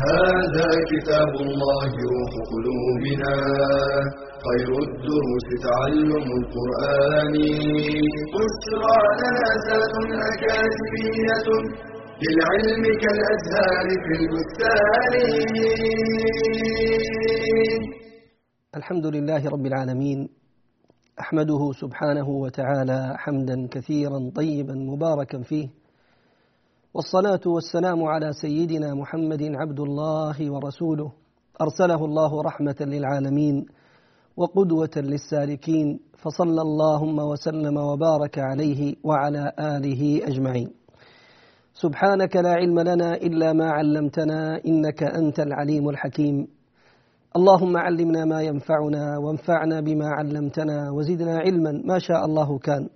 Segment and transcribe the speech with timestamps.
[0.00, 3.34] هذا كتاب الله روح قلوبنا
[4.46, 7.34] خير الدروس تعلم القرآن.
[8.34, 9.94] بشرى لنا زاد
[10.30, 11.48] أكاديمية
[12.22, 15.14] للعلم كالأزهار في البستان.
[18.76, 20.28] الحمد لله رب العالمين
[21.20, 25.68] أحمده سبحانه وتعالى حمدا كثيرا طيبا مباركا فيه
[26.94, 31.12] والصلاة والسلام على سيدنا محمد عبد الله ورسوله.
[31.60, 33.66] أرسله الله رحمة للعالمين
[34.36, 36.00] وقدوة للسالكين.
[36.22, 40.70] فصلى اللهم وسلم وبارك عليه وعلى آله أجمعين.
[41.74, 46.46] سبحانك لا علم لنا إلا ما علمتنا إنك أنت العليم الحكيم.
[47.36, 52.88] اللهم علمنا ما ينفعنا وانفعنا بما علمتنا وزدنا علما ما شاء الله كان.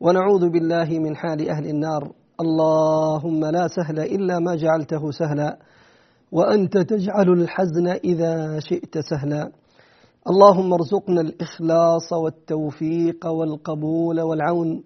[0.00, 2.12] ونعوذ بالله من حال أهل النار.
[2.40, 5.58] اللهم لا سهل إلا ما جعلته سهلا
[6.32, 9.52] وأنت تجعل الحزن إذا شئت سهلا.
[10.30, 14.84] اللهم ارزقنا الإخلاص والتوفيق والقبول والعون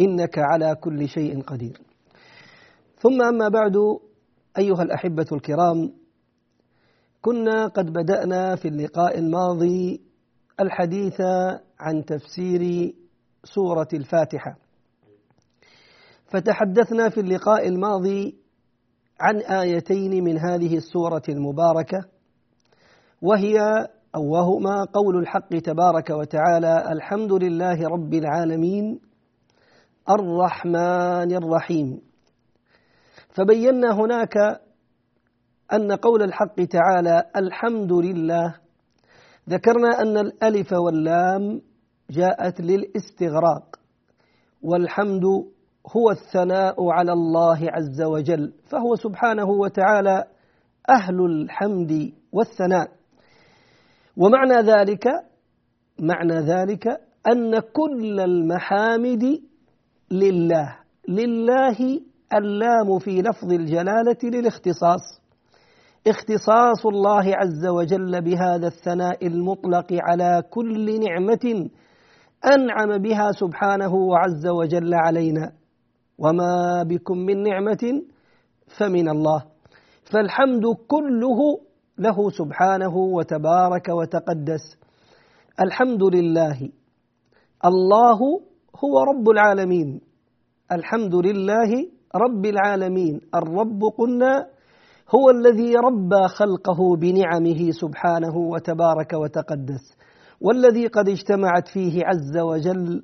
[0.00, 1.80] إنك على كل شيء قدير.
[2.98, 3.76] ثم أما بعد
[4.58, 5.92] أيها الأحبة الكرام
[7.22, 10.00] كنا قد بدأنا في اللقاء الماضي
[10.60, 11.20] الحديث
[11.80, 12.94] عن تفسير
[13.44, 14.59] سورة الفاتحة.
[16.30, 18.38] فتحدثنا في اللقاء الماضي
[19.20, 21.98] عن آيتين من هذه السورة المباركة
[23.22, 23.58] وهي
[24.14, 29.00] أو وهما قول الحق تبارك وتعالى الحمد لله رب العالمين
[30.10, 32.00] الرحمن الرحيم.
[33.28, 34.36] فبينا هناك
[35.72, 38.54] أن قول الحق تعالى الحمد لله.
[39.48, 41.62] ذكرنا أن الألف واللام
[42.10, 43.76] جاءت للاستغراق
[44.62, 45.24] والحمد
[45.96, 50.24] هو الثناء على الله عز وجل فهو سبحانه وتعالى
[50.90, 52.88] أهل الحمد والثناء.
[54.16, 55.06] ومعنى ذلك
[56.00, 56.86] معنى ذلك
[57.32, 59.40] أن كل المحامد
[60.10, 60.76] لله
[61.08, 62.00] لله
[62.34, 65.20] اللام في لفظ الجلالة للاختصاص.
[66.06, 71.68] اختصاص الله عز وجل بهذا الثناء المطلق على كل نعمة
[72.54, 75.59] أنعم بها سبحانه وعز وجل علينا.
[76.20, 78.02] وما بكم من نعمة
[78.78, 79.40] فمن الله
[80.12, 81.38] فالحمد كله
[81.98, 84.64] له سبحانه وتبارك وتقدس
[85.60, 86.58] الحمد لله
[87.64, 88.18] الله
[88.84, 90.00] هو رب العالمين
[90.72, 91.70] الحمد لله
[92.14, 94.46] رب العالمين الرب قلنا
[95.14, 99.84] هو الذي ربى خلقه بنعمه سبحانه وتبارك وتقدس
[100.40, 103.02] والذي قد اجتمعت فيه عز وجل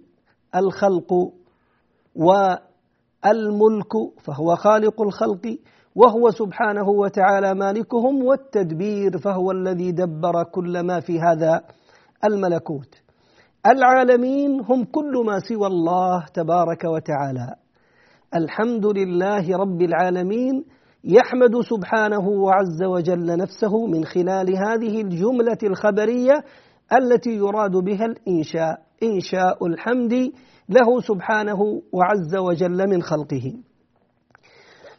[0.54, 1.12] الخلق
[3.26, 3.92] والملك
[4.24, 5.58] فهو خالق الخلق
[5.94, 11.60] وهو سبحانه وتعالى مالكهم والتدبير فهو الذي دبر كل ما في هذا
[12.24, 12.94] الملكوت.
[13.66, 17.54] العالمين هم كل ما سوى الله تبارك وتعالى.
[18.34, 20.64] الحمد لله رب العالمين
[21.04, 26.44] يحمد سبحانه وعز وجل نفسه من خلال هذه الجملة الخبرية
[26.92, 28.86] التي يراد بها الإنشاء.
[29.02, 30.32] إنشاء الحمد
[30.68, 33.54] له سبحانه وعز وجل من خلقه.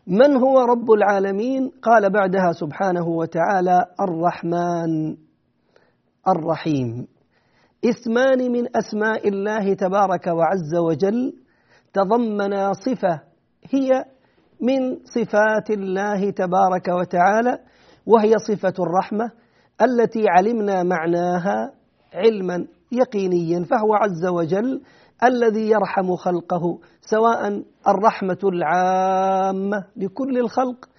[0.08, 5.18] من هو رب العالمين؟ قال بعدها سبحانه وتعالى الرحمن
[6.28, 7.08] الرحيم.
[7.86, 11.34] اسمان من أسماء الله تبارك وعز وجل
[11.94, 13.22] تضمنا صفة
[13.74, 14.06] هي
[14.62, 17.60] من صفات الله تبارك وتعالى
[18.06, 19.32] وهي صفة الرحمة
[19.82, 21.72] التي علمنا معناها
[22.14, 24.82] علما يقينيا فهو عز وجل
[25.24, 30.90] الذي يرحم خلقه سواء الرحمة العامة لكل الخلق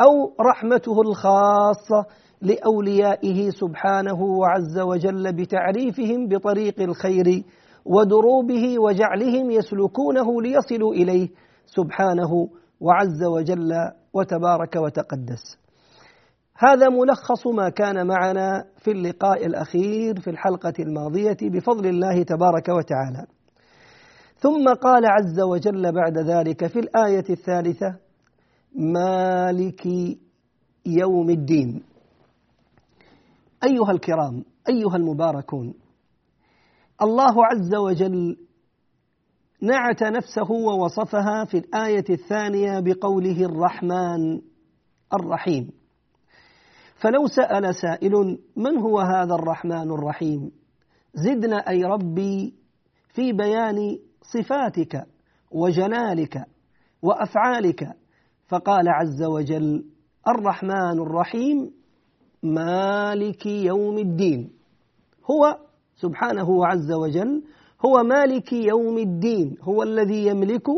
[0.00, 2.06] أو رحمته الخاصة
[2.42, 7.42] لأوليائه سبحانه وعز وجل بتعريفهم بطريق الخير
[7.84, 11.28] ودروبه وجعلهم يسلكونه ليصلوا إليه
[11.66, 12.48] سبحانه
[12.80, 13.72] وعز وجل
[14.12, 15.58] وتبارك وتقدس.
[16.58, 23.26] هذا ملخص ما كان معنا في اللقاء الأخير في الحلقة الماضية بفضل الله تبارك وتعالى.
[24.36, 27.96] ثم قال عز وجل بعد ذلك في الآية الثالثة:
[28.74, 29.86] مالك
[30.86, 31.82] يوم الدين.
[33.64, 35.74] أيها الكرام أيها المباركون
[37.02, 38.36] الله عز وجل
[39.62, 44.40] نعت نفسه ووصفها في الآية الثانية بقوله الرحمن
[45.14, 45.70] الرحيم
[47.00, 50.50] فلو سأل سائل من هو هذا الرحمن الرحيم
[51.14, 52.54] زدنا أي ربي
[53.08, 53.98] في بيان
[54.32, 55.06] صفاتك
[55.50, 56.44] وجلالك
[57.02, 57.88] وأفعالك.
[58.48, 59.84] فقال عز وجل
[60.28, 61.70] الرحمن الرحيم
[62.42, 64.50] مالك يوم الدين.
[65.30, 65.56] هو
[65.96, 67.42] سبحانه عز وجل
[67.86, 70.68] هو مالك يوم الدين هو الذي يملك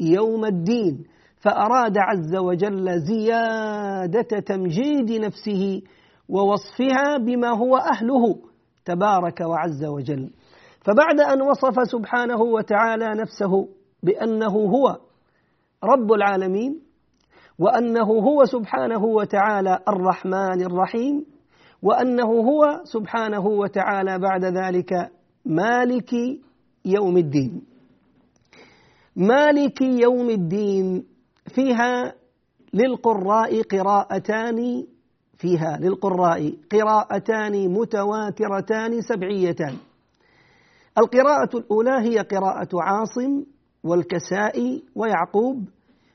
[0.00, 1.04] يوم الدين.
[1.40, 5.82] فأراد عز وجل زيادة تمجيد نفسه
[6.28, 8.38] ووصفها بما هو أهله
[8.84, 10.30] تبارك وعز وجل.
[10.84, 13.68] فبعد أن وصف سبحانه وتعالى نفسه
[14.02, 14.98] بأنه هو
[15.84, 16.80] رب العالمين
[17.58, 21.24] وأنه هو سبحانه وتعالى الرحمن الرحيم
[21.82, 25.10] وأنه هو سبحانه وتعالى بعد ذلك
[25.46, 26.12] مالك
[26.84, 27.62] يوم الدين.
[29.16, 31.06] مالك يوم الدين
[31.54, 32.14] فيها
[32.74, 34.86] للقراء قراءتان
[35.38, 39.76] فيها للقراء قراءتان متواترتان سبعيتان.
[40.98, 43.44] القراءة الأولى هي قراءة عاصم
[43.84, 45.68] والكسائي ويعقوب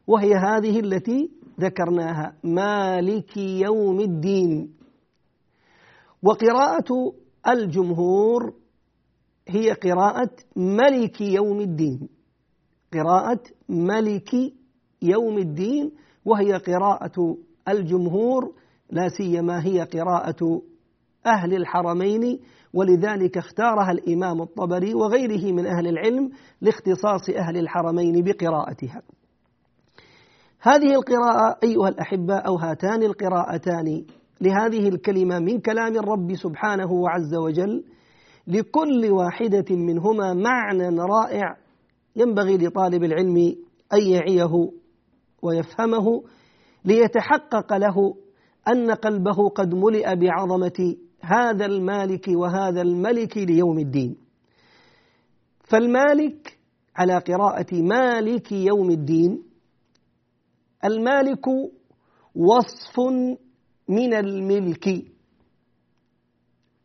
[0.07, 4.73] وهي هذه التي ذكرناها مالك يوم الدين.
[6.23, 7.13] وقراءة
[7.47, 8.53] الجمهور
[9.47, 12.09] هي قراءة ملك يوم الدين.
[12.93, 14.33] قراءة ملك
[15.01, 15.91] يوم الدين
[16.25, 17.37] وهي قراءة
[17.67, 18.53] الجمهور
[18.91, 20.61] لا سيما هي قراءة
[21.25, 22.39] أهل الحرمين
[22.73, 26.29] ولذلك اختارها الإمام الطبري وغيره من أهل العلم
[26.61, 29.01] لاختصاص أهل الحرمين بقراءتها.
[30.61, 34.05] هذه القراءة أيها الأحبة أو هاتان القراءتان
[34.41, 37.83] لهذه الكلمة من كلام الرب سبحانه وعز وجل
[38.47, 41.57] لكل واحدة منهما معنى رائع
[42.15, 43.37] ينبغي لطالب العلم
[43.93, 44.69] أن يعيه
[45.41, 46.23] ويفهمه
[46.85, 48.15] ليتحقق له
[48.67, 50.95] أن قلبه قد ملئ بعظمة
[51.27, 54.15] هذا المالك وهذا الملك ليوم الدين.
[55.63, 56.57] فالمالك
[56.95, 59.43] على قراءة مالك يوم الدين
[60.85, 61.45] المالك
[62.35, 62.99] وصف
[63.89, 65.05] من الملك.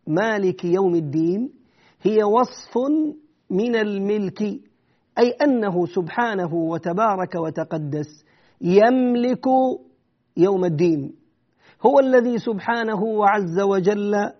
[0.06, 1.53] مالك يوم الدين
[2.03, 2.75] هي وصف
[3.50, 4.43] من الملك
[5.19, 8.25] أي أنه سبحانه وتبارك وتقدس
[8.61, 9.44] يملك
[10.37, 11.21] يوم الدين.
[11.87, 14.31] هو الذي سبحانه وعز وجل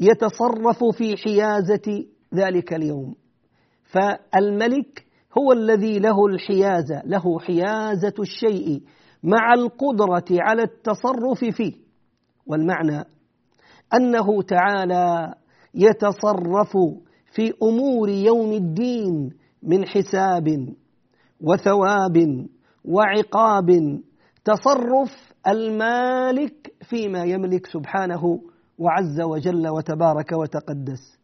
[0.00, 2.04] يتصرف في حيازة
[2.34, 3.14] ذلك اليوم.
[3.84, 5.06] فالملك
[5.38, 8.82] هو الذي له الحيازة له حيازة الشيء
[9.22, 11.72] مع القدرة على التصرف فيه.
[12.46, 13.04] والمعنى
[13.94, 15.34] أنه تعالى
[15.74, 16.76] يتصرف
[17.32, 19.30] في أمور يوم الدين
[19.62, 20.74] من حساب
[21.40, 22.46] وثواب
[22.84, 24.00] وعقاب
[24.44, 28.40] تصرف المالك فيما يملك سبحانه
[28.78, 31.18] وعز وجل وتبارك وتقدس.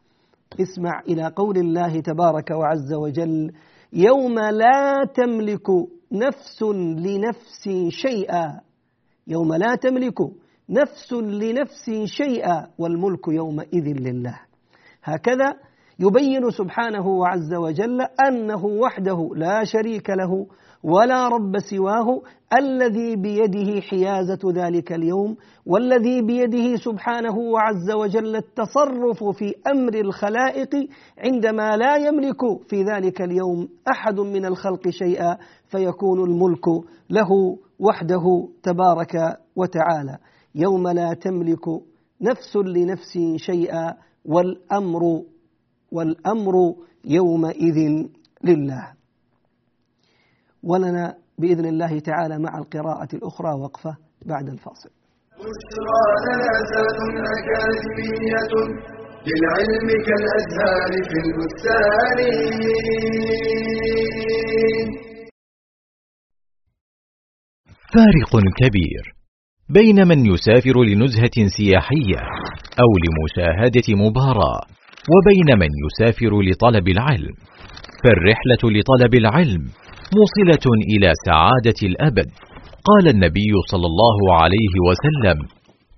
[0.60, 3.52] اسمع إلى قول الله تبارك وعز وجل
[3.92, 5.66] يوم لا تملك
[6.12, 6.62] نفس
[7.06, 8.60] لنفس شيئا
[9.26, 10.18] يوم لا تملك
[10.70, 14.40] نفس لنفس شيئا والملك يومئذ لله.
[15.04, 15.54] هكذا
[15.98, 20.46] يبين سبحانه وعز وجل أنه وحده لا شريك له
[20.82, 22.22] ولا رب سواه
[22.58, 25.36] الذي بيده حيازة ذلك اليوم
[25.66, 30.70] والذي بيده سبحانه وعز وجل التصرف في أمر الخلائق
[31.18, 35.36] عندما لا يملك في ذلك اليوم أحد من الخلق شيئا
[35.66, 36.68] فيكون الملك
[37.10, 40.18] له وحده تبارك وتعالى.
[40.54, 41.68] يوم لا تملك
[42.20, 45.22] نفس لنفس شيئا والأمر
[45.92, 46.54] والأمر
[47.04, 48.06] يومئذ
[48.44, 49.01] لله.
[50.62, 54.90] ولنا بإذن الله تعالى مع القراءة الأخرى وقفة بعد الفاصل.
[55.42, 56.50] بشرى لنا
[57.38, 58.54] أكاديمية
[59.28, 62.18] للعلم كالأزهار في البستان
[67.94, 69.04] فارق كبير
[69.68, 72.20] بين من يسافر لنزهة سياحية
[72.82, 74.62] أو لمشاهدة مباراة
[75.14, 77.34] وبين من يسافر لطلب العلم.
[78.04, 79.62] فالرحلة لطلب العلم
[80.18, 82.28] موصلة إلى سعادة الأبد.
[82.88, 85.38] قال النبي صلى الله عليه وسلم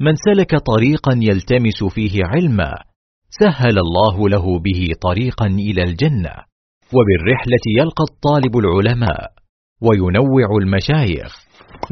[0.00, 2.72] من سلك طريقا يلتمس فيه علما
[3.40, 6.34] سهل الله له به طريقا إلى الجنة
[6.96, 9.20] وبالرحلة يلقى الطالب العلماء
[9.82, 11.32] وينوع المشايخ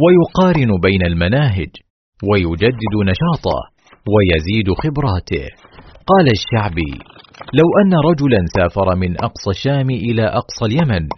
[0.03, 1.73] ويقارن بين المناهج
[2.31, 3.59] ويجدد نشاطه
[4.13, 5.47] ويزيد خبراته.
[6.07, 6.93] قال الشعبي
[7.59, 11.09] لو أن رجلا سافر من أقصى الشام إلى أقصى اليمن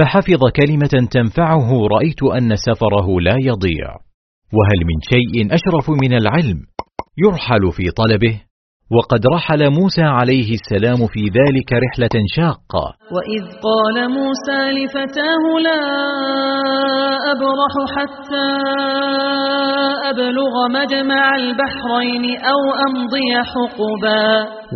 [0.00, 3.88] فحفظ كلمة تنفعه رأيت أن سفره لا يضيع.
[4.56, 6.58] وهل من شيء أشرف من العلم؟
[7.24, 8.40] يرحل في طلبه.
[8.96, 12.84] وقد رحل موسى عليه السلام في ذلك رحلة شاقة.
[13.16, 15.82] وإذ قال موسى لفتاه لا
[17.32, 18.50] أبرح حتى
[20.10, 24.24] أبلغ مجمع البحرين أو أمضي حقبا.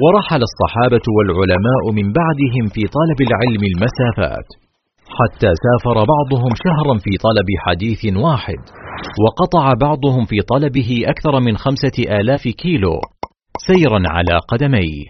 [0.03, 4.64] ورحل الصحابة والعلماء من بعدهم في طلب العلم المسافات.
[5.19, 8.61] حتى سافر بعضهم شهرا في طلب حديث واحد
[9.25, 13.01] وقطع بعضهم في طلبه أكثر من خمسة آلاف كيلو
[13.67, 15.05] سيرا على قدميه.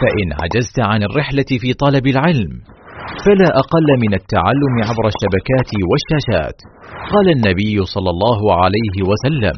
[0.00, 2.52] فإن عجزت عن الرحلة في طلب العلم
[3.24, 6.58] فلا أقل من التعلم عبر الشبكات والشاشات
[7.12, 9.56] قال النبي صلى الله عليه وسلم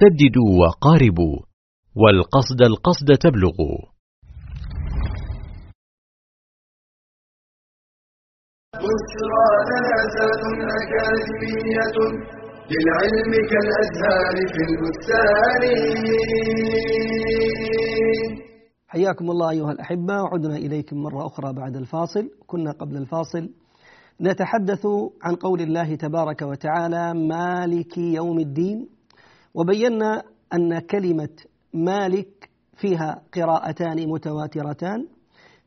[0.00, 1.36] سددوا وقاربوا
[1.96, 3.78] والقصد القصد تبلغوا.
[10.80, 11.96] أكاديمية
[12.70, 15.62] للعلم كالأزهار في البستان.
[18.88, 22.30] حياكم الله أيها الأحبة وعدنا إليكم مرة أخرى بعد الفاصل.
[22.46, 23.50] كنا قبل الفاصل.
[24.20, 24.86] نتحدث
[25.22, 28.88] عن قول الله تبارك وتعالى مالك يوم الدين.
[29.54, 30.22] وبينا
[30.54, 31.36] أن كلمة
[31.74, 35.06] مالك فيها قراءتان متواترتان.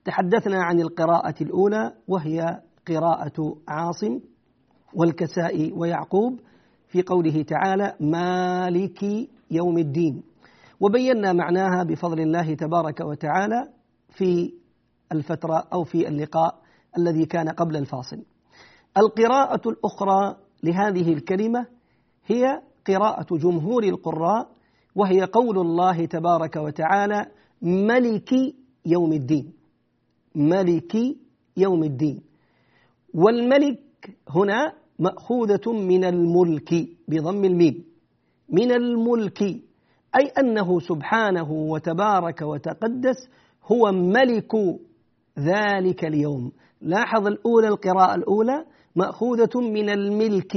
[0.05, 4.19] تحدثنا عن القراءة الأولى وهي قراءة عاصم
[4.93, 6.39] والكسائي ويعقوب
[6.87, 9.03] في قوله تعالى مالك
[9.51, 10.23] يوم الدين.
[10.79, 13.67] وبينا معناها بفضل الله تبارك وتعالى
[14.09, 14.53] في
[15.11, 16.55] الفترة أو في اللقاء
[16.97, 18.23] الذي كان قبل الفاصل.
[18.97, 21.65] القراءة الأخرى لهذه الكلمة
[22.25, 24.49] هي قراءة جمهور القراء
[24.95, 27.25] وهي قول الله تبارك وتعالى
[27.61, 28.31] ملك
[28.85, 29.53] يوم الدين.
[30.35, 30.95] ملك
[31.57, 32.21] يوم الدين.
[33.13, 33.79] والملك
[34.29, 36.73] هنا مأخوذة من الملك
[37.07, 37.83] بضم الميم.
[38.49, 39.41] من الملك
[40.19, 43.29] أي أنه سبحانه وتبارك وتقدس
[43.71, 44.51] هو ملك
[45.39, 46.51] ذلك اليوم.
[46.81, 48.65] لاحظ الأولى القراءة الأولى
[48.95, 50.55] مأخوذة من الملك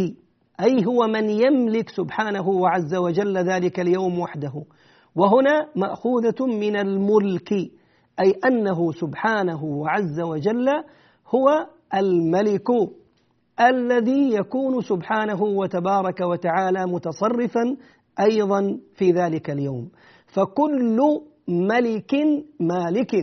[0.60, 4.52] أي هو من يملك سبحانه وعز وجل ذلك اليوم وحده.
[5.16, 7.52] وهنا مأخوذة من الملك
[8.20, 10.68] أي أنه سبحانه وعز وجل
[11.34, 12.68] هو الملك
[13.60, 17.76] الذي يكون سبحانه وتبارك وتعالى متصرفا
[18.20, 19.90] أيضا في ذلك اليوم.
[20.26, 20.98] فكل
[21.48, 22.14] ملك
[22.60, 23.14] مالك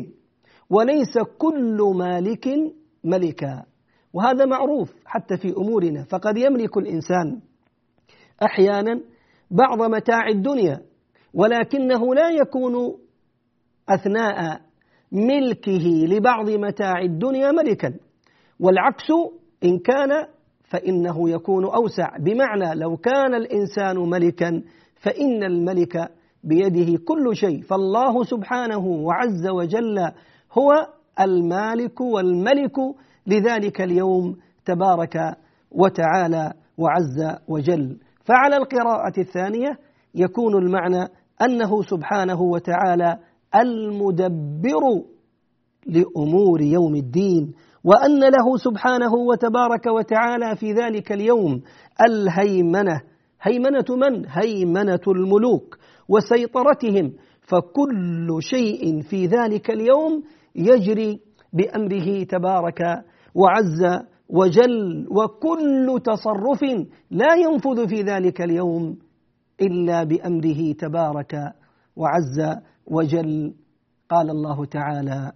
[0.69, 2.47] وليس كل مالك
[3.03, 3.63] ملكا.
[4.13, 6.03] وهذا معروف حتى في أمورنا.
[6.03, 7.39] فقد يملك الإنسان
[8.43, 9.01] أحيانا
[9.51, 10.81] بعض متاع الدنيا
[11.33, 12.73] ولكنه لا يكون
[13.89, 14.61] أثناء
[15.11, 17.93] ملكه لبعض متاع الدنيا ملكا.
[18.59, 19.07] والعكس
[19.63, 20.09] إن كان
[20.63, 22.17] فإنه يكون أوسع.
[22.17, 24.61] بمعنى لو كان الإنسان ملكا
[25.01, 26.09] فإن الملك
[26.43, 27.61] بيده كل شيء.
[27.61, 29.99] فالله سبحانه وعز وجل
[30.57, 30.71] هو
[31.19, 32.75] المالك والملك
[33.27, 35.35] لذلك اليوم تبارك
[35.71, 37.97] وتعالى وعز وجل.
[38.25, 39.77] فعلى القراءة الثانية
[40.15, 41.07] يكون المعنى
[41.41, 43.17] أنه سبحانه وتعالى
[43.55, 44.81] المدبر
[45.87, 47.53] لأمور يوم الدين.
[47.83, 51.61] وأن له سبحانه وتبارك وتعالى في ذلك اليوم
[52.07, 53.01] الهيمنة.
[53.41, 55.77] هيمنة من؟ هيمنة الملوك
[56.09, 57.13] وسيطرتهم.
[57.41, 60.23] فكل شيء في ذلك اليوم
[60.55, 61.19] يجري
[61.53, 62.81] بأمره تبارك
[63.35, 65.07] وعز وجل.
[65.11, 66.61] وكل تصرف
[67.11, 68.97] لا ينفذ في ذلك اليوم
[69.61, 71.53] إلا بأمره تبارك
[71.95, 73.53] وعز وجل.
[74.09, 75.31] قال الله تعالى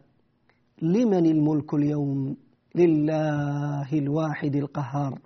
[0.82, 2.38] لمن الملك اليوم؟
[2.76, 5.20] لله الواحد القهار.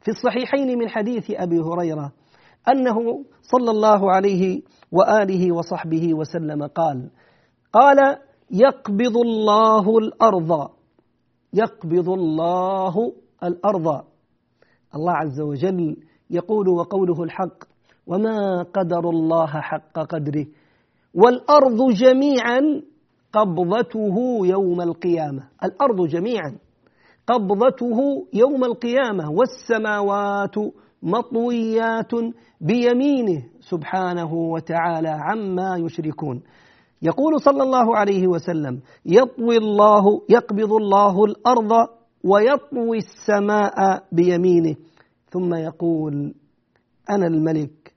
[0.00, 2.12] في الصحيحين من حديث أبي هريرة
[2.68, 4.62] أنه صلى الله عليه
[4.92, 7.10] وآله وصحبه وسلم قال
[7.72, 8.16] قال
[8.50, 10.70] يقبض الله الأرض.
[11.52, 13.12] يقبض الله
[13.44, 14.04] الأرض.
[14.94, 15.96] الله عز وجل
[16.30, 17.64] يقول وقوله الحق
[18.06, 20.46] وما قدر الله حق قدره.
[21.14, 22.82] والأرض جميعا
[23.36, 24.16] قبضته
[24.46, 25.48] يوم القيامة.
[25.64, 26.58] الأرض جميعا.
[27.26, 27.98] قبضته
[28.34, 29.30] يوم القيامة.
[29.30, 30.54] والسماوات
[31.02, 32.12] مطويات
[32.60, 36.42] بيمينه سبحانه وتعالى عما يشركون.
[37.02, 41.72] يقول صلى الله عليه وسلم يطوي الله يقبض الله الأرض
[42.24, 44.76] ويطوي السماء بيمينه.
[45.30, 46.34] ثم يقول
[47.10, 47.94] أنا الملك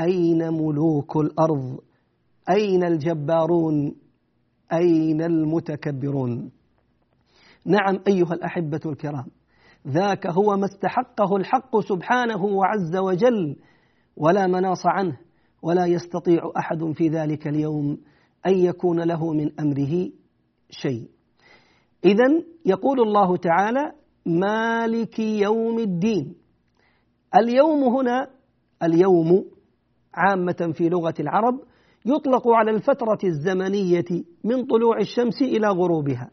[0.00, 1.78] أين ملوك الأرض؟
[2.50, 3.94] أين الجبارون؟
[4.72, 6.50] أين المتكبرون؟
[7.64, 9.26] نعم أيها الأحبة الكرام
[9.88, 13.56] ذاك هو ما استحقه الحق سبحانه وعز وجل
[14.16, 15.18] ولا مناص عنه
[15.62, 17.98] ولا يستطيع أحد في ذلك اليوم
[18.46, 20.10] أن يكون له من أمره
[20.70, 21.08] شيء.
[22.04, 23.92] إذا يقول الله تعالى
[24.26, 26.34] مالك يوم الدين.
[27.36, 28.26] اليوم هنا
[28.82, 29.44] اليوم
[30.14, 31.60] عامة في لغة العرب
[32.06, 36.30] يطلق على الفترة الزمنية من طلوع الشمس إلى غروبها.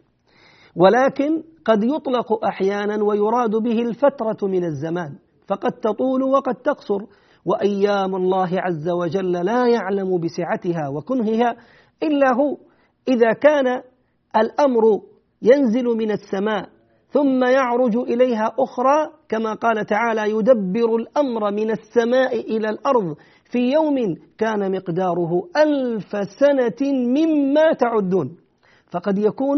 [0.75, 5.15] ولكن قد يطلق أحيانا ويراد به الفترة من الزمان.
[5.47, 6.99] فقد تطول وقد تقصر.
[7.45, 11.55] وأيام الله عز وجل لا يعلم بسعتها وكنهها
[12.03, 12.57] إلا هو.
[13.07, 13.81] إذا كان
[14.37, 15.01] الأمر
[15.41, 16.69] ينزل من السماء
[17.09, 23.15] ثم يعرج إليها أخرى كما قال تعالى يدبر الأمر من السماء إلى الأرض.
[23.51, 28.37] في يوم كان مقداره ألف سنة مما تعدون.
[28.91, 29.57] فقد يكون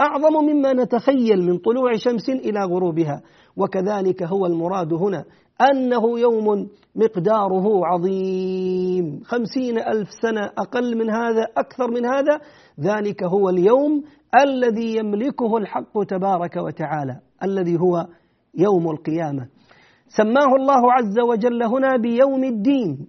[0.00, 3.22] أعظم مما نتخيل من طلوع شمس إلى غروبها.
[3.56, 5.24] وكذلك هو المراد هنا
[5.70, 9.20] أنه يوم مقداره عظيم.
[9.24, 12.40] خمسين ألف سنة أقل من هذا أكثر من هذا.
[12.80, 14.02] ذلك هو اليوم
[14.42, 18.06] الذي يملكه الحق تبارك وتعالى الذي هو
[18.54, 19.48] يوم القيامة.
[20.16, 23.08] سماه الله عز وجل هنا بيوم الدين.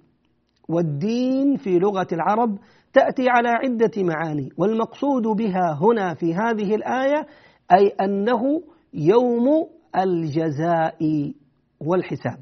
[0.74, 2.58] والدين في لغة العرب
[2.94, 7.28] تأتي على عدة معاني والمقصود بها هنا في هذه الآية
[7.72, 8.62] أي أنه
[8.94, 11.32] يوم الجزاء
[11.80, 12.40] والحساب.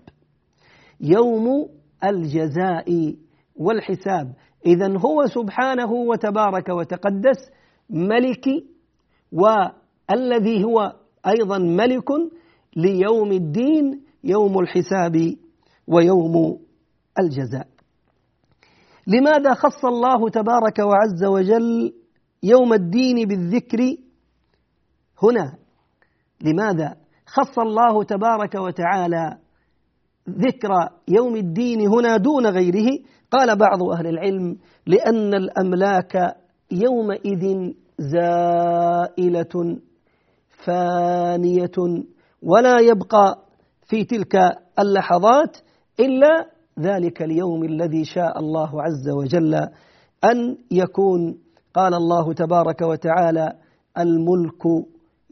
[1.01, 1.69] يوم
[2.03, 3.15] الجزاء
[3.55, 4.33] والحساب.
[4.65, 7.51] إذا هو سبحانه وتبارك وتقدس
[7.89, 8.45] ملك
[9.31, 10.93] والذي هو
[11.27, 12.09] أيضا ملك
[12.75, 15.35] ليوم الدين يوم الحساب
[15.87, 16.59] ويوم
[17.19, 17.67] الجزاء.
[19.07, 21.93] لماذا خص الله تبارك وعز وجل
[22.43, 23.79] يوم الدين بالذكر
[25.23, 25.53] هنا؟
[26.41, 29.37] لماذا خص الله تبارك وتعالى
[30.29, 30.69] ذكر
[31.07, 32.87] يوم الدين هنا دون غيره؟
[33.31, 34.57] قال بعض أهل العلم
[34.87, 36.35] لأن الأملاك
[36.71, 39.77] يومئذ زائلة
[40.65, 42.03] فانية
[42.43, 43.43] ولا يبقى
[43.89, 44.35] في تلك
[44.79, 45.57] اللحظات
[45.99, 46.45] إلا
[46.79, 49.55] ذلك اليوم الذي شاء الله عز وجل
[50.23, 51.37] أن يكون
[51.73, 53.53] قال الله تبارك وتعالى
[53.97, 54.63] الملك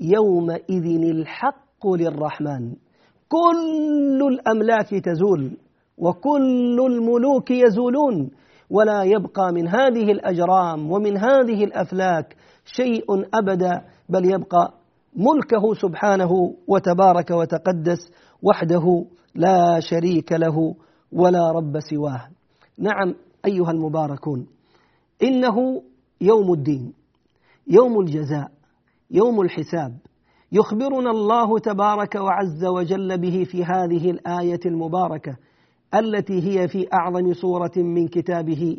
[0.02, 2.74] يومئذ الحق للرحمن.
[3.30, 5.58] كل الأملاك تزول
[5.98, 8.32] وكل الملوك يزولون
[8.70, 14.74] ولا يبقى من هذه الأجرام ومن هذه الأفلاك شيء أبدا بل يبقى
[15.16, 16.32] ملكه سبحانه
[16.68, 18.12] وتبارك وتقدس
[18.44, 19.06] وحده
[19.36, 20.76] لا شريك له.
[21.12, 22.30] ولا رب سواه.
[22.80, 23.16] نعم
[23.46, 24.48] أيها المباركون
[25.24, 25.82] إنه
[26.22, 26.94] يوم الدين
[27.68, 28.52] يوم الجزاء
[29.12, 29.98] يوم الحساب.
[30.52, 35.38] يخبرنا الله تبارك وعز وجل به في هذه الآية المباركة
[35.96, 38.78] التي هي في أعظم سورة من كتابه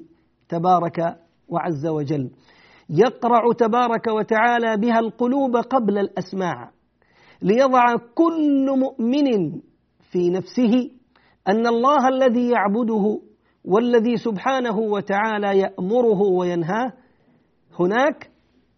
[0.48, 2.30] تبارك وعز وجل.
[2.90, 6.70] يقرع تبارك وتعالى بها القلوب قبل الأسماع
[7.42, 9.60] ليضع كل مؤمن
[10.10, 10.90] في نفسه
[11.48, 13.20] أن الله الذي يعبده
[13.64, 16.92] والذي سبحانه وتعالى يأمره وينهاه
[17.80, 18.30] هناك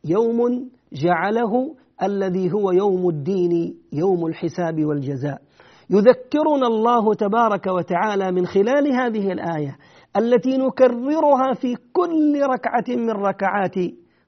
[0.05, 5.43] يوم جعله الذي هو يوم الدين يوم الحساب والجزاء.
[5.91, 9.77] يذكرنا الله تبارك وتعالى من خلال هذه الآية
[10.17, 13.75] التي نكررها في كل ركعة من ركعات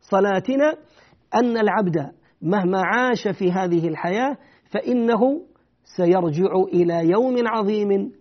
[0.00, 0.74] صلاتنا
[1.34, 4.36] أن العبد مهما عاش في هذه الحياة
[4.70, 5.20] فإنه
[5.96, 8.12] سيرجع إلى يوم عظيم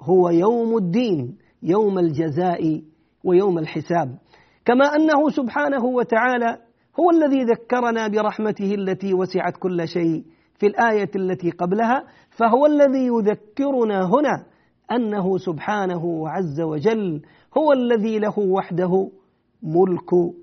[0.00, 2.82] هو يوم الدين يوم الجزاء
[3.24, 4.18] ويوم الحساب.
[4.64, 6.58] كما أنه سبحانه وتعالى
[7.00, 10.24] هو الذي ذكرنا برحمته التي وسعت كل شيء
[10.58, 14.46] في الآية التي قبلها فهو الذي يذكرنا هنا
[14.92, 17.22] أنه سبحانه عز وجل
[17.58, 19.10] هو الذي له وحده
[19.62, 20.34] ملك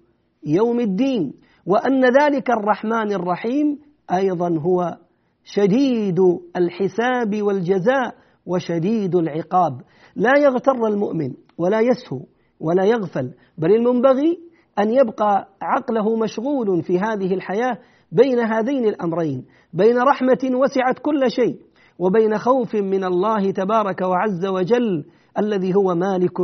[0.46, 1.34] يوم الدين
[1.66, 3.80] وأن ذلك الرحمن الرحيم
[4.14, 4.98] أيضا هو
[5.44, 6.20] شديد
[6.56, 9.82] الحساب والجزاء وشديد العقاب.
[10.16, 12.20] لا يغتر المؤمن ولا يسهو
[12.60, 14.40] ولا يغفل بل المنبغي
[14.80, 17.78] أن يبقى عقله مشغول في هذه الحياة
[18.12, 21.60] بين هذين الأمرين بين رحمة وسعت كل شيء
[22.00, 25.06] وبين خوف من الله تبارك وعز وجل
[25.40, 26.40] الذي هو مالك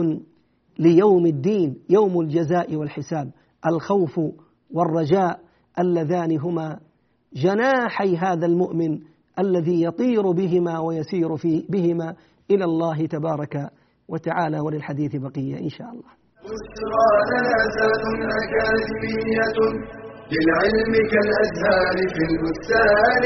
[0.79, 3.31] ليوم الدين يوم الجزاء والحساب.
[3.65, 4.19] الخوف
[4.71, 5.39] والرجاء
[5.79, 6.79] اللذان هما
[7.33, 8.99] جناحي هذا المؤمن
[9.39, 12.15] الذي يطير بهما ويسير في بهما
[12.51, 13.69] إلى الله تبارك
[14.07, 16.11] وتعالى وللحديث بقية إن شاء الله
[20.33, 23.23] للعلم كالأزهار في البستان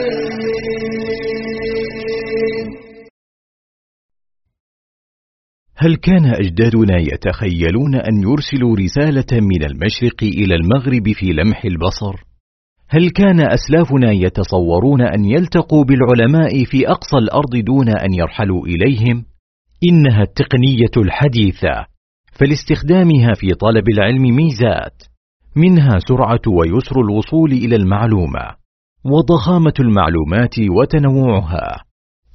[5.83, 12.30] هل كان أجدادنا يتخيلون أن يرسلوا رسالة من المشرق إلى المغرب في لمح البصر؟
[12.93, 19.25] هل كان أسلافنا يتصورون أن يلتقوا بالعلماء في أقصى الأرض دون أن يرحلوا إليهم؟
[19.89, 21.85] إنها التقنية الحديثة
[22.33, 25.03] فلاستخدامها في طلب العلم ميزات
[25.55, 28.55] منها سرعة ويسر الوصول إلى المعلومة
[29.05, 31.83] وضخامة المعلومات وتنوعها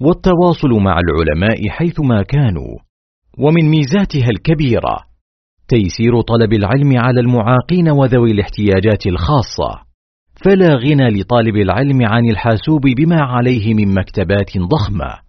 [0.01, 2.79] والتواصل مع العلماء حيثما كانوا
[3.39, 4.97] ومن ميزاتها الكبيرة
[5.69, 9.86] تيسير طلب العلم على المعاقين وذوي الاحتياجات الخاصة
[10.45, 15.27] فلا غنى لطالب العلم عن الحاسوب بما عليه من مكتبات ضخمة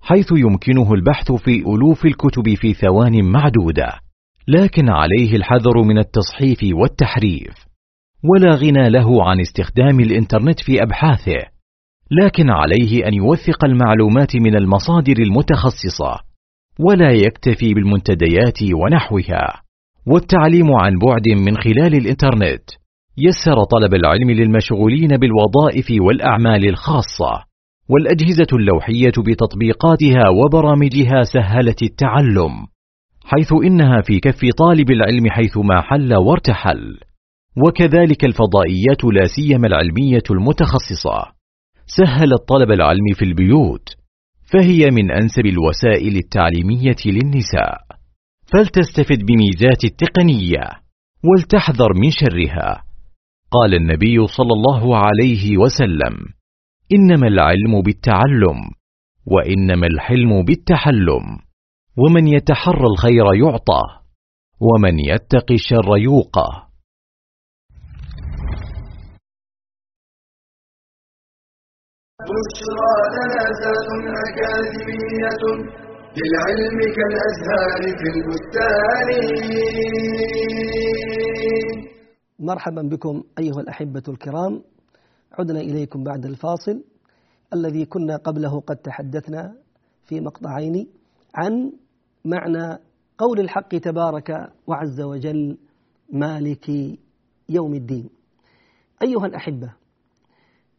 [0.00, 3.92] حيث يمكنه البحث في ألوف الكتب في ثوان معدودة
[4.48, 7.54] لكن عليه الحذر من التصحيف والتحريف.
[8.24, 11.46] ولا غنى له عن استخدام الإنترنت في أبحاثه
[12.22, 16.14] لكن عليه أن يوثق المعلومات من المصادر المتخصصة
[16.80, 19.62] ولا يكتفي بالمنتديات ونحوها.
[20.06, 22.64] والتعليم عن بعد من خلال الإنترنت.
[23.18, 27.44] يسر طلب العلم للمشغولين بالوظائف والأعمال الخاصة
[27.88, 32.52] والأجهزة اللوحية بتطبيقاتها وبرامجها سهلت التعلم
[33.24, 36.98] حيث إنها في كف طالب العلم حيثما حل وارتحل.
[37.66, 41.18] وكذلك الفضائيات لا سيما العلمية المتخصصة.
[41.86, 43.88] سهلت طلب العلم في البيوت
[44.52, 47.78] فهي من أنسب الوسائل التعليمية للنساء.
[48.52, 50.64] فلتستفد بميزات التقنية
[51.24, 52.87] ولتحذر من شرها.
[53.50, 56.14] قال النبي صلى الله عليه وسلم
[56.94, 58.58] إنما العلم بالتعلم
[59.26, 61.24] وإنما الحلم بالتحلم
[61.96, 63.82] ومن يتحرى الخير يعطى
[64.60, 66.68] ومن يتقي الشر يوقى.
[72.28, 72.92] بشرى
[74.26, 75.42] أكاديمية
[76.18, 79.08] للعلم كالأزهار في البستان.
[82.38, 84.62] مرحبا بكم أيها الأحبة الكرام.
[85.32, 86.84] عدنا إليكم بعد الفاصل
[87.54, 89.56] الذي كنا قبله قد تحدثنا
[90.04, 90.86] في مقطعين
[91.34, 91.72] عن
[92.24, 92.78] معنى
[93.18, 95.58] قول الحق تبارك وعز وجل
[96.12, 96.68] مالك
[97.48, 98.10] يوم الدين.
[99.02, 99.72] أيها الأحبة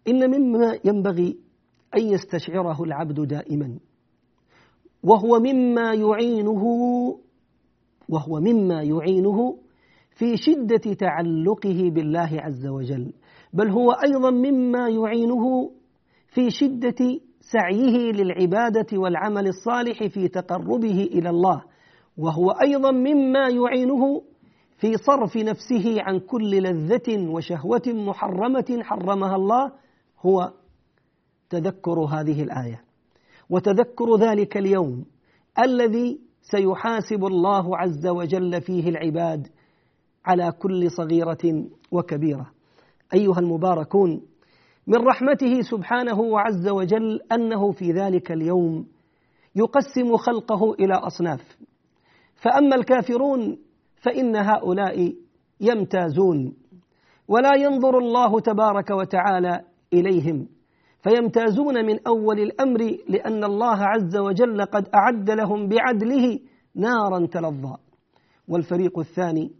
[0.07, 1.37] إن مما ينبغي
[1.97, 3.79] أن يستشعره العبد دائما
[5.03, 6.63] وهو مما يعينه
[8.09, 9.57] وهو مما يعينه
[10.19, 13.13] في شدة تعلقه بالله عز وجل
[13.53, 15.71] بل هو أيضا مما يعينه
[16.27, 21.63] في شدة سعيه للعبادة والعمل الصالح في تقربه إلى الله
[22.17, 24.21] وهو أيضا مما يعينه
[24.77, 29.71] في صرف نفسه عن كل لذة وشهوة محرمة حرمها الله
[30.21, 30.53] هو
[31.49, 32.81] تذكر هذه الآية.
[33.49, 35.05] وتذكر ذلك اليوم
[35.63, 39.47] الذي سيحاسب الله عز وجل فيه العباد
[40.25, 42.51] على كل صغيرة وكبيرة.
[43.13, 44.21] أيها المباركون
[44.87, 48.85] من رحمته سبحانه وعز وجل أنه في ذلك اليوم
[49.55, 51.57] يقسم خلقه إلى أصناف.
[52.35, 53.57] فأما الكافرون
[54.01, 55.13] فإن هؤلاء
[55.61, 56.53] يمتازون
[57.27, 59.61] ولا ينظر الله تبارك وتعالى
[59.93, 60.47] إليهم
[61.03, 66.39] فيمتازون من أول الأمر لأن الله عز وجل قد أعد لهم بعدله
[66.75, 67.75] نارا تلظى.
[68.47, 69.51] والفريق الثاني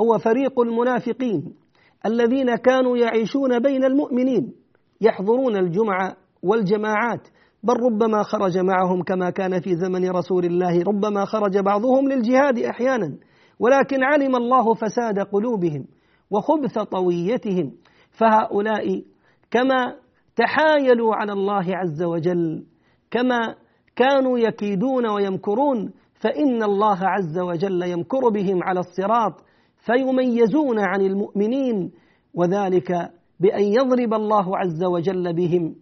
[0.00, 1.54] هو فريق المنافقين
[2.06, 4.52] الذين كانوا يعيشون بين المؤمنين
[5.00, 7.28] يحضرون الجمعة والجماعات
[7.62, 13.16] بل ربما خرج معهم كما كان في زمن رسول الله ربما خرج بعضهم للجهاد أحيانا
[13.58, 15.84] ولكن علم الله فساد قلوبهم
[16.30, 17.72] وخبث طويتهم
[18.10, 19.02] فهؤلاء
[19.50, 19.96] كما
[20.36, 22.64] تحايلوا على الله عز وجل
[23.10, 23.54] كما
[23.96, 29.32] كانوا يكيدون ويمكرون فإن الله عز وجل يمكر بهم على الصراط
[29.80, 31.92] فيميزون عن المؤمنين
[32.34, 35.74] وذلك بأن يضرب الله عز وجل بهم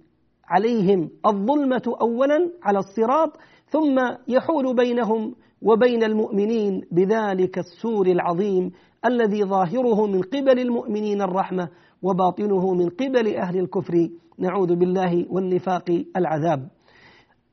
[0.44, 8.72] عليهم الظلمة أولا على الصراط ثم يحول بينهم وبين المؤمنين بذلك السور العظيم
[9.06, 11.68] الذي ظاهره من قبل المؤمنين الرحمة
[12.02, 14.08] وباطنه من قبل أهل الكفر.
[14.38, 16.68] نعوذ بالله والنفاق العذاب.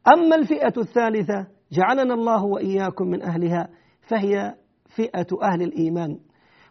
[0.07, 3.69] أما الفئة الثالثة جعلنا الله وإياكم من أهلها
[4.01, 4.55] فهي
[4.95, 6.17] فئة أهل الإيمان.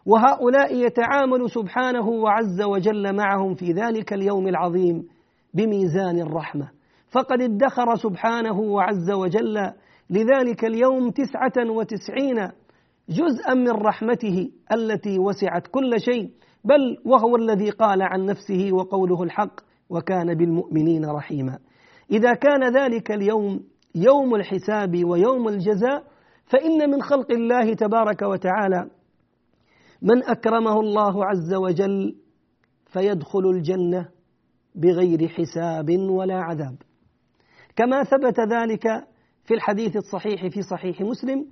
[0.05, 5.07] وهؤلاء يتعامل سبحانه وعز وجل معهم في ذلك اليوم العظيم
[5.53, 6.69] بميزان الرحمة.
[7.11, 9.71] فقد ادخر سبحانه وعز وجل
[10.09, 12.51] لذلك اليوم تسعة وتسعين
[13.09, 16.29] جزءا من رحمته التي وسعت كل شيء
[16.63, 21.59] بل وهو الذي قال عن نفسه وقوله الحق وكان بالمؤمنين رحيما
[22.11, 23.59] إذا كان ذلك اليوم
[23.95, 26.03] يوم الحساب ويوم الجزاء
[26.45, 28.89] فإن من خلق الله تبارك وتعالى
[30.01, 32.15] من أكرمه الله عز وجل
[32.85, 34.09] فيدخل الجنة
[34.75, 36.75] بغير حساب ولا عذاب.
[37.75, 38.87] كما ثبت ذلك
[39.43, 41.45] في الحديث الصحيح في صحيح مسلم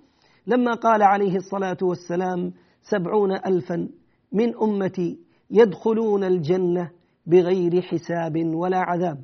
[0.47, 3.89] لما قال عليه الصلاة والسلام سبعون ألفا
[4.32, 5.19] من أمتي
[5.51, 6.89] يدخلون الجنة
[7.25, 9.17] بغير حساب ولا عذاب.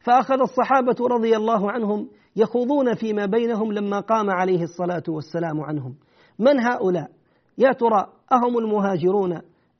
[0.00, 5.94] فأخذ الصحابة رضي الله عنهم يخوضون فيما بينهم لما قام عليه الصلاة والسلام عنهم.
[6.38, 7.15] من هؤلاء؟
[7.58, 9.32] يا ترى أهم المهاجرون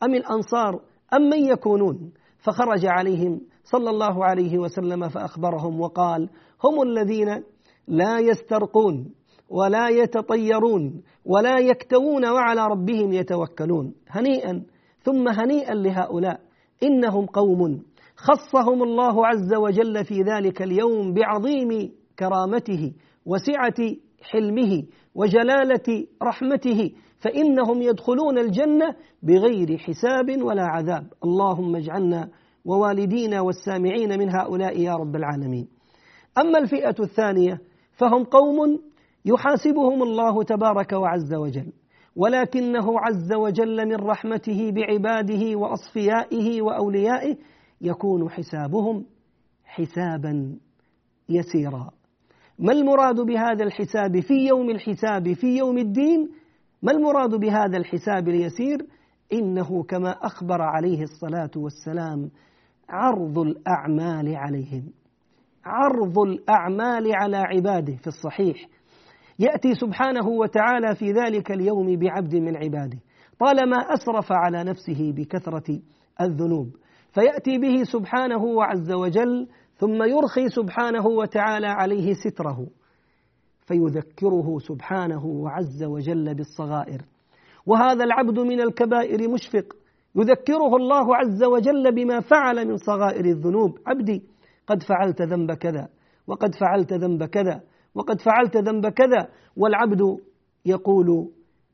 [0.03, 0.81] أم الأنصار
[1.15, 6.29] أم من يكونون؟ فخرج عليهم صلى الله عليه وسلم فأخبرهم وقال
[6.65, 7.43] هم الذين
[7.89, 9.15] لا يسترقون
[9.51, 13.95] ولا يتطيرون ولا يكتوون وعلى ربهم يتوكلون.
[14.09, 14.63] هنيئا
[15.03, 16.41] ثم هنيئا لهؤلاء.
[16.83, 17.83] إنهم قوم.
[18.17, 22.93] خصهم الله عز وجل في ذلك اليوم بعظيم كرامته
[23.27, 24.83] وسعة حلمه
[25.15, 31.07] وجلالة رحمته فإنهم يدخلون الجنة بغير حساب ولا عذاب.
[31.25, 32.29] اللهم اجعلنا
[32.65, 35.69] ووالدينا والسامعين من هؤلاء يا رب العالمين.
[36.39, 37.61] أما الفئة الثانية
[37.93, 38.79] فهم قوم
[39.25, 41.73] يحاسبهم الله تبارك وعز وجل
[42.17, 47.37] ولكنه عز وجل من رحمته بعباده وأصفيائه وأوليائه
[47.81, 49.05] يكون حسابهم
[49.65, 50.57] حسابا
[51.29, 51.91] يسيرا.
[52.59, 56.31] ما المراد بهذا الحساب في يوم الحساب في يوم الدين؟
[56.83, 58.87] ما المراد بهذا الحساب اليسير؟
[59.33, 62.31] إنه كما أخبر عليه الصلاة والسلام
[62.89, 64.85] عرض الأعمال عليهم.
[65.65, 68.57] عرض الأعمال على عباده في الصحيح.
[69.39, 72.99] يأتي سبحانه وتعالى في ذلك اليوم بعبد من عباده.
[73.41, 75.81] طالما أسرف على نفسه بكثرة
[76.21, 76.77] الذنوب
[77.13, 82.67] فيأتي به سبحانه وعز وجل ثم يرخي سبحانه وتعالى عليه ستره.
[83.67, 87.03] فيذكره سبحانه وعز وجل بالصغائر.
[87.67, 89.77] وهذا العبد من الكبائر مشفق.
[90.17, 93.79] يذكره الله عز وجل بما فعل من صغائر الذنوب.
[93.87, 94.23] عبدي
[94.67, 95.89] قد فعلت ذنب كذا
[96.27, 97.61] وقد فعلت ذنب كذا
[97.95, 99.29] وقد فعلت ذنب كذا.
[99.57, 100.19] والعبد
[100.67, 101.29] يقول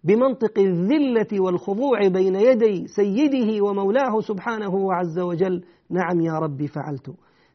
[0.04, 7.10] بمنطق الذلة والخضوع بين يدي سيده ومولاه سبحانه وعز وجل نعم يا رب فعلت.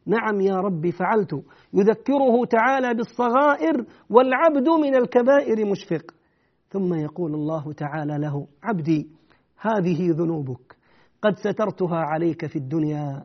[0.08, 1.34] نعم يا رب فعلت.
[1.74, 6.12] يذكره تعالى بالصغائر والعبد من الكبائر مشفق.
[6.70, 9.10] ثم يقول الله تعالى له عبدي
[9.60, 10.76] هذه ذنوبك.
[11.22, 13.24] قد سترتها عليك في الدنيا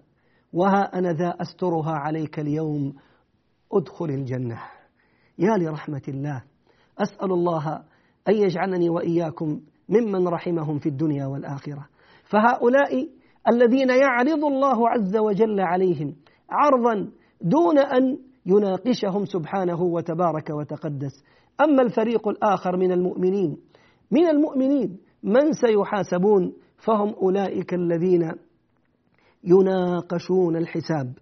[0.53, 2.95] وها أنا ذا أسترها عليك اليوم.
[3.73, 4.59] ادخل الجنة.
[5.39, 6.43] يا لرحمة الله
[6.99, 7.83] أسأل الله
[8.29, 11.87] أن يجعلني وإياكم ممن رحمهم في الدنيا والآخرة.
[12.25, 13.09] فهؤلاء
[13.49, 16.15] الذين يعرض الله عز وجل عليهم
[16.51, 21.25] عرضا دون أن يناقشهم سبحانه وتبارك وتقدس.
[21.61, 23.57] أما الفريق الآخر من المؤمنين
[24.11, 28.33] من المؤمنين من سيحاسبون؟ فهم أولئك الذين
[29.45, 31.13] يناقشون الحساب.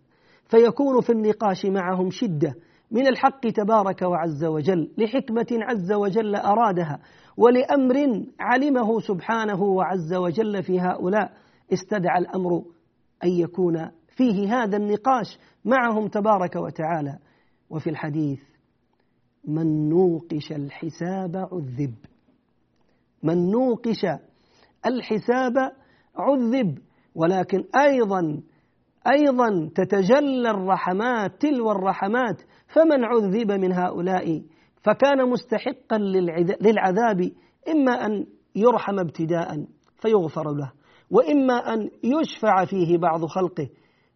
[0.45, 2.55] فيكون في النقاش معهم شدة
[2.91, 6.99] من الحق تبارك وعز وجل لحكمة عز وجل أرادها
[7.37, 11.33] ولأمر علمه سبحانه وعز وجل في هؤلاء.
[11.73, 12.63] استدعى الأمر
[13.25, 17.19] أن يكون فيه هذا النقاش معهم تبارك وتعالى.
[17.71, 18.41] وفي الحديث
[19.45, 21.95] من نوقش الحساب عذب.
[23.23, 24.07] من نوقش
[24.87, 25.73] الحساب
[26.17, 26.79] عذب.
[27.15, 28.43] ولكن أيضا
[29.07, 32.43] أيضا تتجلى الرحمات تلو الرحمات.
[32.67, 34.43] فمن عذب من هؤلاء؟
[34.83, 35.99] فكان مستحقا
[36.61, 37.31] للعذاب.
[37.69, 39.67] إما أن يرحم ابتداء
[40.03, 40.73] فيغفر له.
[41.11, 43.69] وإما أن يشفع فيه بعض خلقه.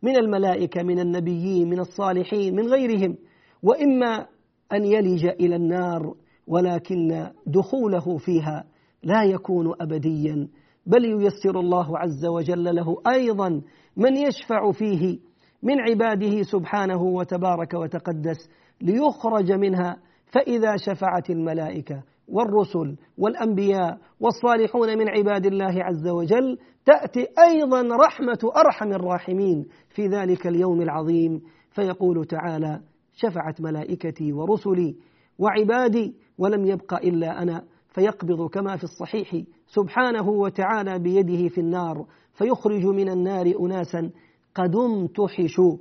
[0.04, 3.16] من الملائكة من النبيين من الصالحين من غيرهم.
[3.62, 4.26] وإما
[4.72, 6.14] أن يلج إلى النار
[6.46, 8.64] ولكن دخوله فيها
[9.02, 10.48] لا يكون أبديا.
[10.86, 13.62] بل ييسر الله عز وجل له أيضا
[13.96, 15.18] من يشفع فيه
[15.62, 18.48] من عباده سبحانه وتبارك وتقدس
[18.80, 19.96] ليخرج منها.
[20.26, 28.92] فإذا شفعت الملائكة والرسل والأنبياء والصالحون من عباد الله عز وجل تأتي أيضا رحمة أرحم
[28.92, 31.42] الراحمين في ذلك اليوم العظيم.
[31.70, 32.80] فيقول تعالى
[33.12, 34.96] شفعت ملائكتي ورسلي
[35.38, 42.86] وعبادي ولم يبق إلا أنا فيقبض كما في الصحيح سبحانه وتعالى بيده في النار فيخرج
[42.86, 44.10] من النار أناسا
[44.54, 45.76] قد امتحشوا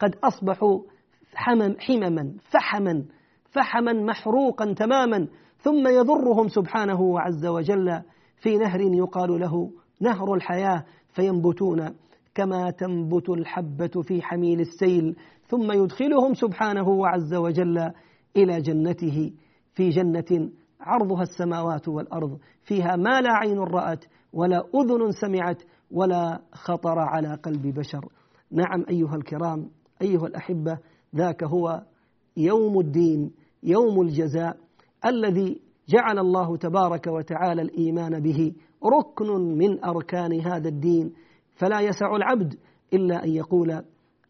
[0.00, 0.78] قد أصبحوا
[1.34, 3.04] حمم حمما فحما
[3.50, 5.28] فحما محروقا تماما
[5.64, 8.02] ثم يضرهم سبحانه عز وجل
[8.36, 11.94] في نهر يقال له نهر الحياة فينبتون
[12.34, 15.16] كما تنبت الحبة في حميل السيل.
[15.48, 17.90] ثم يدخلهم سبحانه عز وجل
[18.36, 19.32] إلى جنته
[19.74, 20.50] في جنة
[20.80, 22.38] عرضها السماوات والأرض.
[22.62, 28.08] فيها ما لا عين رأت ولا أذن سمعت ولا خطر على قلب بشر.
[28.50, 29.70] نعم أيها الكرام
[30.02, 30.78] أيها الأحبة
[31.16, 31.82] ذاك هو
[32.36, 34.63] يوم الدين يوم الجزاء.
[35.06, 38.52] الذي جعل الله تبارك وتعالى الإيمان به
[38.98, 41.12] ركن من أركان هذا الدين
[41.54, 42.54] فلا يسع العبد
[42.92, 43.82] إلا أن يقول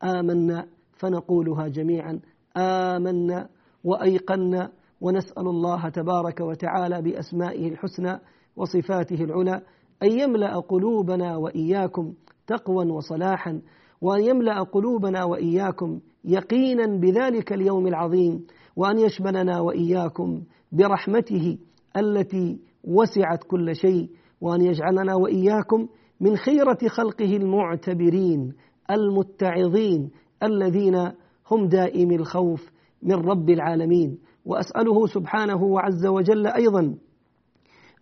[0.04, 2.20] آمنا فنقولها جميعا
[2.56, 3.48] آمنا
[3.84, 8.18] وأيقنا ونسأل الله تبارك وتعالى بأسمائه الحسنى
[8.56, 9.62] وصفاته العلى
[10.02, 12.14] أن يملأ قلوبنا وإياكم
[12.46, 13.60] تقوى وصلاحا
[14.00, 20.42] وأن يملأ قلوبنا وإياكم يقينا بذلك اليوم العظيم وأن يشملنا وإياكم
[20.74, 21.58] برحمته
[21.96, 24.08] التي وسعت كل شيء
[24.40, 25.88] وأن يجعلنا وإياكم
[26.20, 28.52] من خيرة خلقه المعتبرين
[28.90, 30.10] المتعظين
[30.42, 31.12] الذين
[31.50, 32.70] هم دائم الخوف
[33.02, 34.18] من رب العالمين.
[34.44, 36.80] وأسأله سبحانه عز وجل أيضا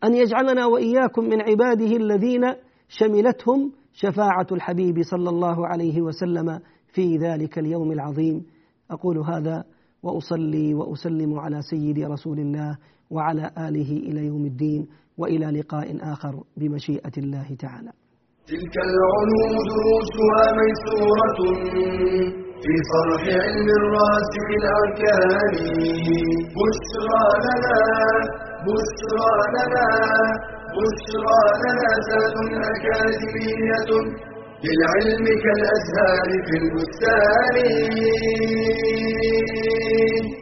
[0.04, 2.54] أن يجعلنا وإياكم من عباده الذين
[2.88, 6.60] شملتهم شفاعة الحبيب صلى الله عليه وسلم
[6.92, 8.44] في ذلك اليوم العظيم.
[8.90, 9.64] أقول هذا
[10.02, 12.76] وأصلي وأسلم على سيدي رسول الله
[13.10, 14.82] وعلى آله إلى يوم الدين
[15.18, 17.92] وإلى لقاء آخر بمشيئة الله تعالى.
[18.52, 21.38] تلك العلوم دروسها ميسورة
[22.62, 25.54] في صرح علم الراسخ الأركان.
[26.58, 27.80] بشرى لنا
[28.66, 29.88] بشرى لنا
[30.76, 32.36] بشرى لنا ذات
[32.72, 33.90] أكاديمية
[34.64, 37.56] للعلم كالأزهار في البستان.
[39.92, 40.41] name